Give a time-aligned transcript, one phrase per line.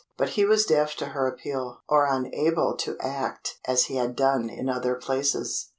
[0.17, 4.49] But he was deaf to her appeal, or unable to act as he had done
[4.49, 5.67] in other places.